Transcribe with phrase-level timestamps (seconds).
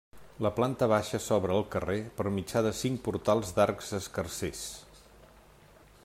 [0.43, 4.67] La planta baixa s'obre al carrer per mitjà de cinc portals d'arcs escarsers.